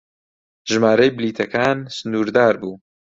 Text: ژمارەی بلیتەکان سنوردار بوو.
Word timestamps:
ژمارەی 0.71 1.15
بلیتەکان 1.17 1.77
سنوردار 1.95 2.53
بوو. 2.61 2.75